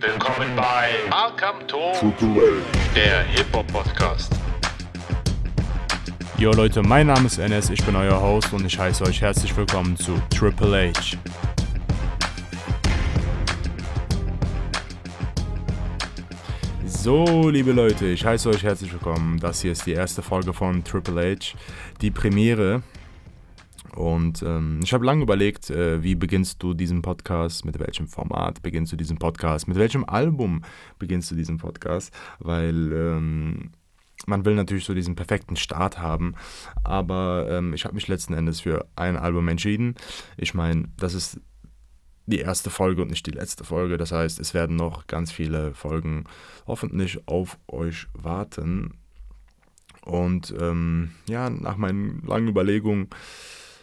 [0.00, 2.62] Willkommen bei Welcome to Triple
[2.94, 4.32] der Hip-Hop Podcast.
[6.38, 9.54] Yo Leute, mein Name ist NS, ich bin euer Host und ich heiße euch herzlich
[9.54, 11.18] willkommen zu Triple H.
[16.86, 19.38] So, liebe Leute, ich heiße euch herzlich willkommen.
[19.38, 21.58] Das hier ist die erste Folge von Triple H,
[22.00, 22.82] die Premiere.
[23.94, 28.62] Und ähm, ich habe lange überlegt, äh, wie beginnst du diesen Podcast, mit welchem Format
[28.62, 30.62] beginnst du diesen Podcast, mit welchem Album
[30.98, 33.70] beginnst du diesen Podcast, weil ähm,
[34.26, 36.34] man will natürlich so diesen perfekten Start haben,
[36.84, 39.94] aber ähm, ich habe mich letzten Endes für ein Album entschieden.
[40.36, 41.40] Ich meine, das ist
[42.26, 43.96] die erste Folge und nicht die letzte Folge.
[43.96, 46.24] Das heißt, es werden noch ganz viele Folgen
[46.66, 48.94] hoffentlich auf euch warten.
[50.02, 53.08] Und ähm, ja, nach meinen langen Überlegungen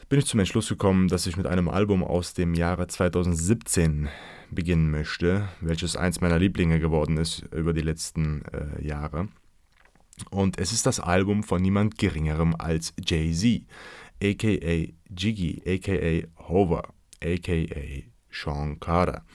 [0.09, 4.07] bin ich zum Entschluss gekommen, dass ich mit einem Album aus dem Jahre 2017
[4.49, 9.27] beginnen möchte, welches eins meiner Lieblinge geworden ist über die letzten äh, Jahre.
[10.31, 13.63] Und es ist das Album von niemand Geringerem als Jay-Z,
[14.23, 16.83] aka Jiggy, aka Hover,
[17.21, 19.25] aka Sean Carter,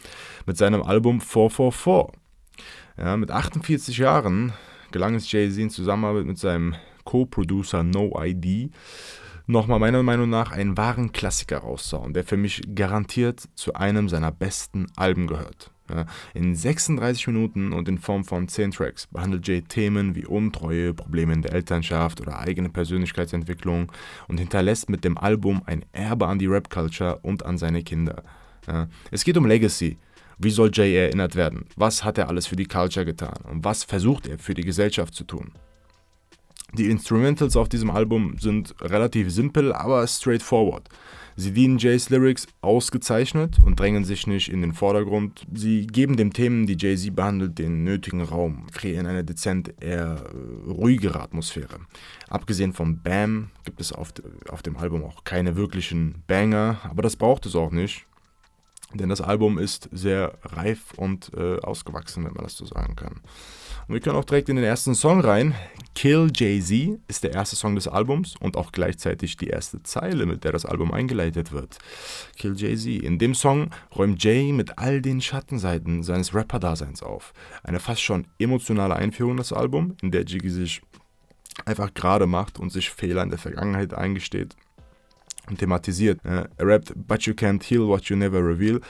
[0.46, 2.18] mit seinem Album 444.
[2.96, 4.54] Ja, mit 48 Jahren
[4.90, 8.72] gelang es Jay-Z in Zusammenarbeit mit seinem Co-Producer No ID
[9.46, 14.32] nochmal meiner Meinung nach einen wahren Klassiker rauszuhauen, der für mich garantiert zu einem seiner
[14.32, 15.70] besten Alben gehört.
[16.32, 21.34] In 36 Minuten und in Form von 10 Tracks behandelt Jay Themen wie Untreue, Probleme
[21.34, 23.92] in der Elternschaft oder eigene Persönlichkeitsentwicklung
[24.26, 28.22] und hinterlässt mit dem Album ein Erbe an die Rap-Culture und an seine Kinder.
[29.10, 29.98] Es geht um Legacy.
[30.38, 31.66] Wie soll Jay erinnert werden?
[31.76, 33.38] Was hat er alles für die Culture getan?
[33.50, 35.52] Und was versucht er für die Gesellschaft zu tun?
[36.74, 40.88] Die Instrumentals auf diesem Album sind relativ simpel, aber straightforward.
[41.36, 45.46] Sie dienen Jays Lyrics ausgezeichnet und drängen sich nicht in den Vordergrund.
[45.52, 50.24] Sie geben den Themen, die Jay-Z behandelt, den nötigen Raum, kreieren eine dezent eher
[50.66, 51.80] ruhigere Atmosphäre.
[52.28, 54.12] Abgesehen von Bam gibt es auf,
[54.48, 58.06] auf dem Album auch keine wirklichen Banger, aber das braucht es auch nicht.
[58.94, 63.20] Denn das Album ist sehr reif und äh, ausgewachsen, wenn man das so sagen kann.
[63.88, 65.54] Und wir können auch direkt in den ersten Song rein.
[65.94, 70.44] Kill Jay-Z ist der erste Song des Albums und auch gleichzeitig die erste Zeile, mit
[70.44, 71.78] der das Album eingeleitet wird.
[72.36, 73.02] Kill Jay-Z.
[73.02, 77.32] In dem Song räumt Jay mit all den Schattenseiten seines Rapper-Daseins auf.
[77.62, 80.82] Eine fast schon emotionale Einführung in das Album, in der Jiggy sich
[81.64, 84.56] einfach gerade macht und sich Fehler in der Vergangenheit eingesteht
[85.56, 86.20] thematisiert.
[86.24, 88.80] Er rappt, but you can't heal what you never reveal.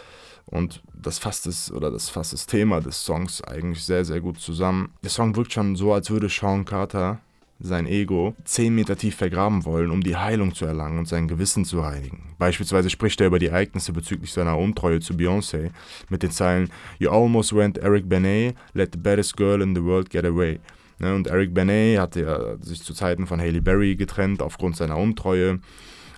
[0.47, 4.39] Und das fasst es, oder das fasst das Thema des Songs eigentlich sehr, sehr gut
[4.39, 4.93] zusammen.
[5.03, 7.21] Der Song wirkt schon so, als würde Sean Carter
[7.63, 11.65] sein Ego 10 Meter tief vergraben wollen, um die Heilung zu erlangen und sein Gewissen
[11.65, 12.35] zu reinigen.
[12.39, 15.71] Beispielsweise spricht er über die Ereignisse bezüglich seiner Untreue zu Beyoncé
[16.09, 20.11] mit den Zeilen You almost went Eric Benet, let the baddest girl in the world
[20.11, 20.59] get away.
[20.99, 24.97] Ne, und Eric Benet hatte ja sich zu Zeiten von Haley Berry getrennt aufgrund seiner
[24.97, 25.61] Untreue.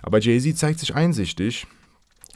[0.05, 1.65] Aber Jay-Z zeigt sich einsichtig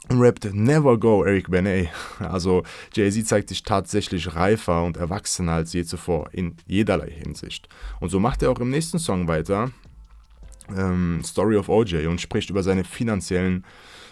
[0.10, 1.90] und rappt Never Go Eric Benet.
[2.20, 2.64] Also
[2.96, 7.70] Jay-Z zeigt sich tatsächlich reifer und erwachsener als je zuvor in jederlei Hinsicht.
[8.00, 9.70] Und so macht er auch im nächsten Song weiter,
[10.76, 13.64] ähm, Story of OJ, und spricht über seine finanziellen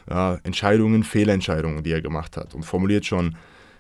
[0.07, 3.35] äh, Entscheidungen, Fehlentscheidungen, die er gemacht hat und formuliert schon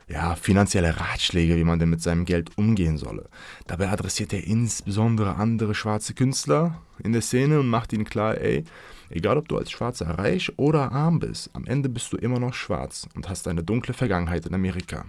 [0.07, 3.29] ja, finanzielle Ratschläge, wie man denn mit seinem Geld umgehen solle.
[3.67, 8.63] Dabei adressiert er insbesondere andere schwarze Künstler in der Szene und macht ihnen klar, ey,
[9.09, 12.53] egal ob du als Schwarzer reich oder arm bist, am Ende bist du immer noch
[12.53, 15.05] schwarz und hast eine dunkle Vergangenheit in Amerika.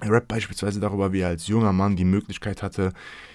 [0.00, 2.92] Er rappt beispielsweise darüber, wie er als junger Mann die Möglichkeit hatte,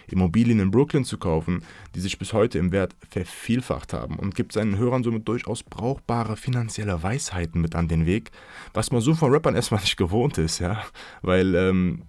[0.07, 1.61] Immobilien in Brooklyn zu kaufen,
[1.93, 6.37] die sich bis heute im Wert vervielfacht haben und gibt seinen Hörern somit durchaus brauchbare
[6.37, 8.31] finanzielle Weisheiten mit an den Weg,
[8.73, 10.81] was man so von Rappern erstmal nicht gewohnt ist, ja,
[11.21, 12.03] weil ähm,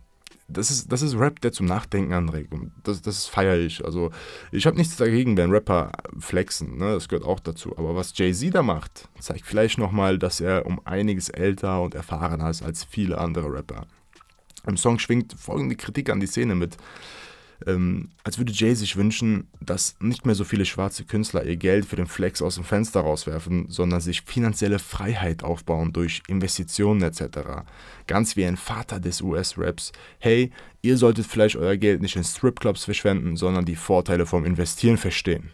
[0.47, 2.53] das ist, das ist Rap, der zum Nachdenken anregt.
[2.53, 3.85] Und das, das feiere ich.
[3.85, 4.11] Also,
[4.53, 6.79] ich habe nichts dagegen, wenn Rapper flexen.
[6.79, 6.93] Ne?
[6.93, 7.77] Das gehört auch dazu.
[7.77, 12.51] Aber was Jay-Z da macht, zeigt vielleicht nochmal, dass er um einiges älter und erfahrener
[12.51, 13.87] ist als viele andere Rapper.
[14.67, 16.77] Im Song schwingt folgende Kritik an die Szene mit.
[17.67, 21.87] Ähm, als würde Jay sich wünschen, dass nicht mehr so viele schwarze Künstler ihr Geld
[21.87, 27.65] für den Flex aus dem Fenster rauswerfen, sondern sich finanzielle Freiheit aufbauen durch Investitionen etc.
[28.07, 29.93] Ganz wie ein Vater des US-Raps.
[30.19, 30.51] Hey,
[30.83, 35.51] ihr solltet vielleicht euer Geld nicht in Stripclubs verschwenden, sondern die Vorteile vom Investieren verstehen.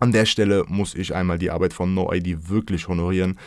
[0.00, 3.38] An der Stelle muss ich einmal die Arbeit von No ID wirklich honorieren.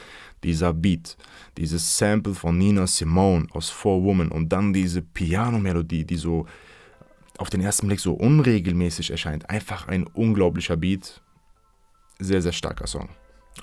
[0.43, 1.17] Dieser Beat,
[1.57, 6.45] dieses Sample von Nina Simone aus Four Women und dann diese Piano-Melodie, die so
[7.37, 9.49] auf den ersten Blick so unregelmäßig erscheint.
[9.49, 11.21] Einfach ein unglaublicher Beat.
[12.19, 13.09] Sehr, sehr starker Song.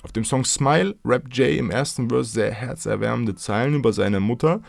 [0.03, 4.61] Auf dem Song Smile rappt Jay im ersten Verse sehr herzerwärmende Zeilen über seine Mutter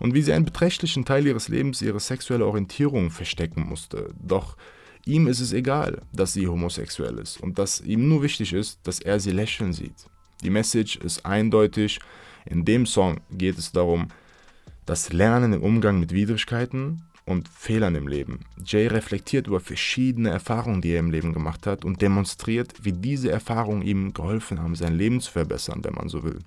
[0.00, 4.12] und wie sie einen beträchtlichen Teil ihres Lebens ihre sexuelle Orientierung verstecken musste.
[4.20, 4.56] Doch
[5.06, 9.00] ihm ist es egal, dass sie homosexuell ist und dass ihm nur wichtig ist, dass
[9.00, 10.06] er sie lächeln sieht.
[10.42, 12.00] Die Message ist eindeutig.
[12.46, 14.08] In dem Song geht es darum,
[14.86, 18.40] das Lernen im Umgang mit Widrigkeiten und Fehlern im Leben.
[18.64, 23.30] Jay reflektiert über verschiedene Erfahrungen, die er im Leben gemacht hat und demonstriert, wie diese
[23.30, 26.40] Erfahrungen ihm geholfen haben, sein Leben zu verbessern, wenn man so will.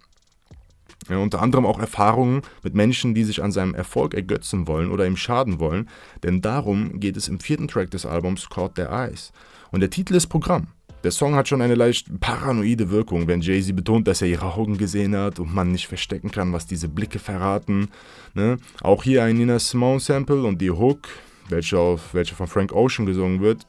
[1.10, 5.06] Ja, unter anderem auch Erfahrungen mit Menschen, die sich an seinem Erfolg ergötzen wollen oder
[5.06, 5.90] ihm schaden wollen,
[6.24, 9.32] denn darum geht es im vierten Track des Albums Caught Their Eyes.
[9.72, 10.68] Und der Titel ist Programm.
[11.04, 14.78] Der Song hat schon eine leicht paranoide Wirkung, wenn Jay-Z betont, dass er ihre Augen
[14.78, 17.90] gesehen hat und man nicht verstecken kann, was diese Blicke verraten.
[18.34, 18.58] Ne?
[18.82, 21.08] Auch hier ein Nina Simone Sample und die Hook,
[21.50, 23.68] welche, auf, welche von Frank Ocean gesungen wird,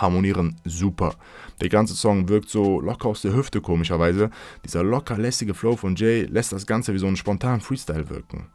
[0.00, 1.14] harmonieren super.
[1.60, 4.30] Der ganze Song wirkt so locker aus der Hüfte komischerweise.
[4.64, 8.46] Dieser locker lässige Flow von Jay lässt das Ganze wie so einen spontanen Freestyle wirken.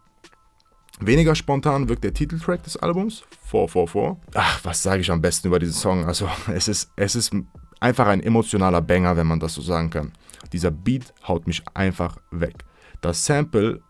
[0.99, 4.23] Weniger spontan wirkt der Titeltrack des Albums, 444.
[4.35, 6.05] Ach, was sage ich am besten über diesen Song?
[6.05, 7.33] Also, es ist, es ist
[7.79, 10.11] einfach ein emotionaler Banger, wenn man das so sagen kann.
[10.53, 12.65] Dieser Beat haut mich einfach weg.
[13.01, 13.81] Das Sample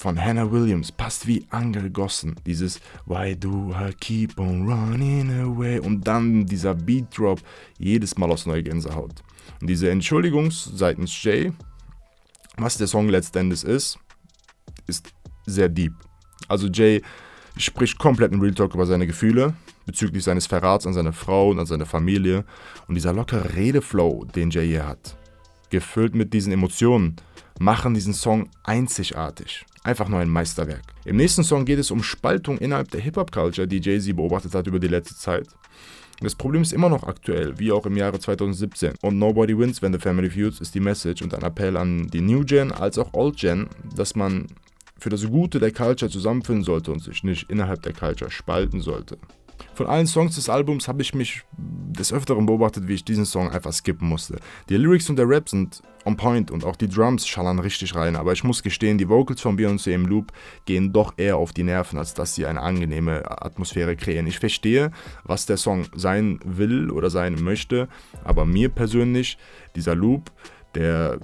[0.00, 2.34] von Hannah Williams passt wie angegossen.
[2.46, 5.78] Dieses Why do I keep on running away?
[5.78, 7.38] Und dann dieser Beat Drop
[7.78, 9.22] jedes Mal aus neuer Gänsehaut.
[9.60, 11.52] Und diese Entschuldigung seitens Jay,
[12.56, 13.98] was der Song letztendlich ist,
[14.86, 15.12] ist
[15.44, 15.92] sehr deep.
[16.48, 17.02] Also Jay
[17.58, 19.52] spricht komplett in Real Talk über seine Gefühle
[19.84, 22.46] bezüglich seines Verrats an seine Frau und an seine Familie.
[22.88, 25.18] Und dieser lockere Redeflow, den Jay hier hat,
[25.68, 27.16] gefüllt mit diesen Emotionen,
[27.60, 29.66] machen diesen Song einzigartig.
[29.84, 30.82] Einfach nur ein Meisterwerk.
[31.04, 34.78] Im nächsten Song geht es um Spaltung innerhalb der Hip-Hop-Culture, die Jay-Z beobachtet hat über
[34.78, 35.46] die letzte Zeit.
[36.20, 38.94] Das Problem ist immer noch aktuell, wie auch im Jahre 2017.
[39.02, 42.22] Und Nobody Wins When the Family Feuds ist die Message und ein Appell an die
[42.22, 44.46] New Gen als auch Old Gen, dass man
[44.98, 49.18] für das Gute der Culture zusammenfinden sollte und sich nicht innerhalb der Culture spalten sollte.
[49.74, 53.50] Von allen Songs des Albums habe ich mich des Öfteren beobachtet, wie ich diesen Song
[53.50, 54.38] einfach skippen musste.
[54.68, 58.16] Die Lyrics und der Rap sind on point und auch die Drums schallern richtig rein,
[58.16, 60.32] aber ich muss gestehen, die Vocals von Beyoncé im Loop
[60.64, 64.26] gehen doch eher auf die Nerven, als dass sie eine angenehme Atmosphäre kreieren.
[64.26, 64.92] Ich verstehe,
[65.24, 67.88] was der Song sein will oder sein möchte,
[68.24, 69.36] aber mir persönlich,
[69.76, 70.30] dieser Loop,
[70.74, 71.18] der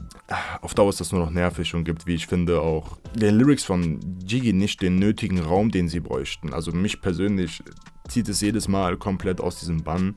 [0.60, 3.64] auf Dauer ist das nur noch nervig und gibt, wie ich finde, auch den Lyrics
[3.64, 6.52] von Jiggy nicht den nötigen Raum, den sie bräuchten.
[6.52, 7.62] Also mich persönlich
[8.08, 10.14] zieht es jedes Mal komplett aus diesem Bann.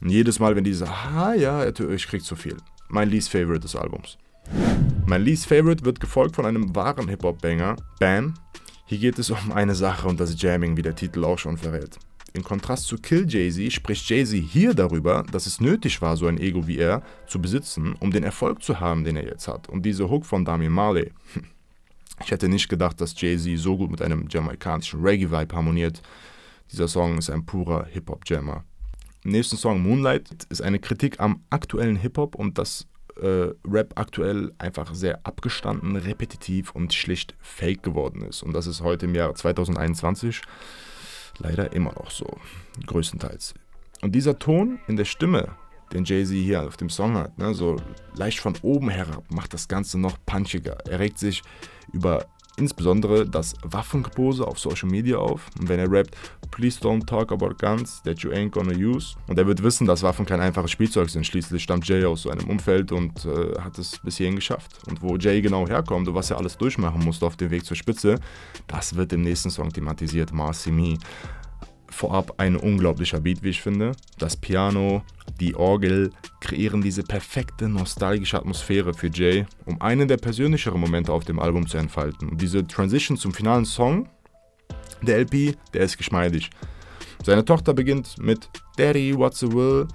[0.00, 2.56] Und jedes Mal, wenn diese, ah ja, ich krieg zu viel.
[2.88, 4.18] Mein least favorite des Albums.
[5.06, 8.34] Mein least favorite wird gefolgt von einem wahren Hip-Hop-Banger, Bam.
[8.86, 11.98] Hier geht es um eine Sache und das Jamming, wie der Titel auch schon verrät.
[12.32, 16.38] In Kontrast zu Kill Jay-Z spricht Jay-Z hier darüber, dass es nötig war, so ein
[16.38, 19.68] Ego wie er zu besitzen, um den Erfolg zu haben, den er jetzt hat.
[19.68, 21.12] Und diese Hook von Damian Marley.
[22.22, 26.02] Ich hätte nicht gedacht, dass Jay-Z so gut mit einem jamaikanischen Reggae-Vibe harmoniert.
[26.70, 28.64] Dieser Song ist ein purer Hip-Hop-Jammer.
[29.24, 32.86] Im nächsten Song Moonlight ist eine Kritik am aktuellen Hip-Hop und dass
[33.20, 38.42] äh, Rap aktuell einfach sehr abgestanden, repetitiv und schlicht fake geworden ist.
[38.42, 40.42] Und das ist heute im Jahr 2021
[41.38, 42.38] leider immer noch so,
[42.86, 43.54] größtenteils.
[44.00, 45.56] Und dieser Ton in der Stimme,
[45.92, 47.76] den Jay-Z hier auf dem Song hat, ne, so
[48.14, 50.78] leicht von oben herab, macht das Ganze noch punchiger.
[50.86, 51.42] Er regt sich
[51.92, 52.26] über
[52.56, 55.46] insbesondere das Waffengepose auf Social Media auf.
[55.58, 56.16] Und wenn er rappt,
[56.50, 59.14] please don't talk about guns that you ain't gonna use.
[59.28, 61.26] Und er wird wissen, dass Waffen kein einfaches Spielzeug sind.
[61.26, 64.78] Schließlich stammt Jay aus so einem Umfeld und äh, hat es bis hierhin geschafft.
[64.88, 67.76] Und wo Jay genau herkommt und was er alles durchmachen musste auf dem Weg zur
[67.76, 68.18] Spitze,
[68.66, 70.98] das wird im nächsten Song thematisiert, Marcy Me
[71.90, 73.92] vorab ein unglaublicher Beat, wie ich finde.
[74.18, 75.02] Das Piano,
[75.40, 81.24] die Orgel kreieren diese perfekte nostalgische Atmosphäre für Jay, um einen der persönlicheren Momente auf
[81.24, 82.28] dem Album zu entfalten.
[82.28, 84.08] Und diese Transition zum finalen Song
[85.02, 86.50] der LP, der ist geschmeidig.
[87.24, 89.86] Seine Tochter beginnt mit Daddy, what's the will?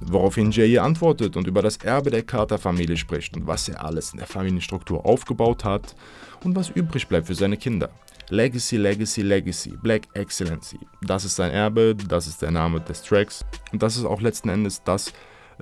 [0.00, 4.12] Woraufhin Jay ihr antwortet und über das Erbe der Carter-Familie spricht und was er alles
[4.12, 5.94] in der Familienstruktur aufgebaut hat
[6.42, 7.90] und was übrig bleibt für seine Kinder.
[8.30, 10.78] Legacy, Legacy, Legacy, Black Excellency.
[11.02, 14.48] Das ist sein Erbe, das ist der Name des Tracks und das ist auch letzten
[14.48, 15.12] Endes das,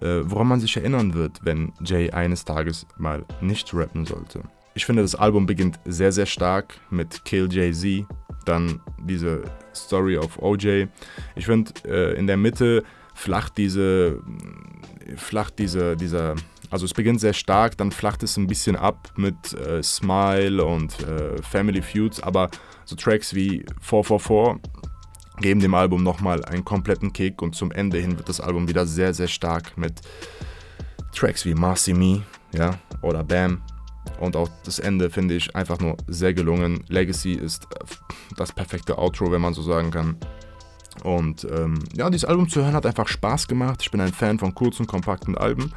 [0.00, 4.42] äh, woran man sich erinnern wird, wenn Jay eines Tages mal nicht rappen sollte.
[4.74, 8.06] Ich finde, das Album beginnt sehr, sehr stark mit Kill Jay-Z,
[8.44, 9.42] dann diese
[9.74, 10.86] Story of OJ.
[11.34, 12.84] Ich finde, äh, in der Mitte
[13.14, 14.22] flacht diese,
[15.16, 16.36] flacht diese, dieser
[16.70, 20.98] also es beginnt sehr stark, dann flacht es ein bisschen ab mit äh, Smile und
[21.00, 22.50] äh, Family Feuds, aber
[22.84, 24.60] so Tracks wie 444
[25.40, 28.86] geben dem Album nochmal einen kompletten Kick und zum Ende hin wird das Album wieder
[28.86, 30.00] sehr, sehr stark mit
[31.12, 32.22] Tracks wie Marcy Me
[32.52, 33.62] ja, oder Bam
[34.20, 36.84] Und auch das Ende finde ich einfach nur sehr gelungen.
[36.88, 37.66] Legacy ist
[38.36, 40.16] das perfekte Outro, wenn man so sagen kann.
[41.04, 43.80] Und ähm, ja, dieses Album zu hören hat einfach Spaß gemacht.
[43.82, 45.72] Ich bin ein Fan von kurzen, kompakten Alben.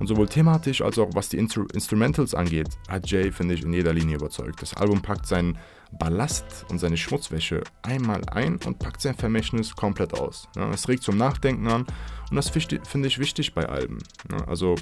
[0.00, 3.72] Und sowohl thematisch als auch was die Instru Instrumentals angeht, hat Jay, finde ich, in
[3.72, 4.60] jeder Linie überzeugt.
[4.60, 5.56] Das Album packt seinen
[5.92, 10.48] Ballast und seine Schmutzwäsche einmal ein und packt sein Vermächtnis komplett aus.
[10.56, 11.86] Ja, es regt zum Nachdenken an
[12.30, 13.98] und das finde ich wichtig bei Alben.
[14.30, 14.74] Ja, also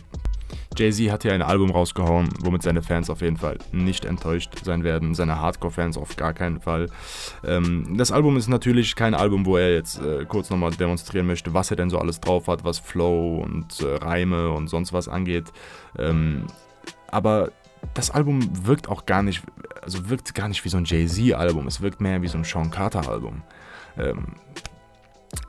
[0.77, 4.83] Jay-Z hat hier ein Album rausgehauen, womit seine Fans auf jeden Fall nicht enttäuscht sein
[4.83, 6.89] werden, seine Hardcore-Fans auf gar keinen Fall.
[7.45, 11.55] Ähm, das Album ist natürlich kein Album, wo er jetzt äh, kurz nochmal demonstrieren möchte,
[11.55, 15.09] was er denn so alles drauf hat, was Flow und äh, Reime und sonst was
[15.09, 15.53] angeht.
[15.99, 16.47] Ähm,
[17.11, 17.51] aber
[17.95, 19.43] das Album wirkt auch gar nicht,
[19.83, 22.71] also wirkt gar nicht wie so ein Jay-Z-Album, es wirkt mehr wie so ein Sean
[22.71, 23.43] Carter-Album.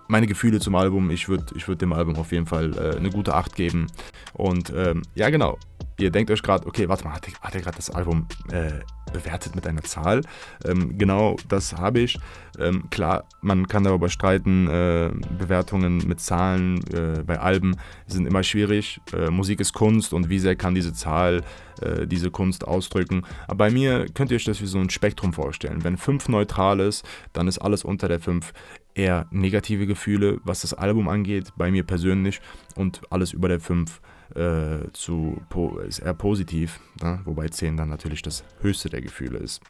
[0.07, 3.09] Meine Gefühle zum Album, ich würde ich würd dem Album auf jeden Fall äh, eine
[3.09, 3.87] gute Acht geben.
[4.33, 5.57] Und ähm, ja, genau.
[5.97, 8.81] Ihr denkt euch gerade, okay, warte mal, hat er gerade das Album äh,
[9.15, 10.21] bewertet mit einer Zahl?
[10.65, 12.19] Ähm, genau, das habe ich.
[12.59, 14.67] Ähm, klar, man kann darüber streiten.
[14.67, 18.99] Äh, Bewertungen mit Zahlen äh, bei Alben sind immer schwierig.
[19.13, 21.43] Äh, Musik ist Kunst und wie sehr kann diese Zahl
[21.81, 23.23] äh, diese Kunst ausdrücken?
[23.47, 25.83] Aber bei mir könnt ihr euch das wie so ein Spektrum vorstellen.
[25.83, 28.53] Wenn 5 neutral ist, dann ist alles unter der 5
[28.95, 32.41] eher negative Gefühle, was das Album angeht, bei mir persönlich.
[32.75, 34.01] Und alles über der 5
[34.33, 35.41] äh, zu,
[35.87, 37.21] ist eher positiv, ne?
[37.25, 39.61] wobei 10 dann natürlich das höchste der Gefühle ist.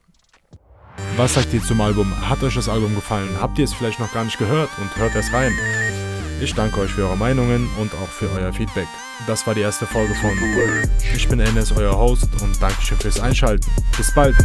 [1.18, 2.14] Was sagt ihr zum Album?
[2.30, 3.30] Hat euch das Album gefallen?
[3.42, 5.52] Habt ihr es vielleicht noch gar nicht gehört und hört es rein?
[6.42, 8.88] Ich danke euch für eure Meinungen und auch für euer Feedback.
[9.28, 10.32] Das war die erste Folge von
[11.16, 13.70] Ich bin Enes, euer Host und Dankeschön fürs Einschalten.
[13.98, 14.36] Bis bald!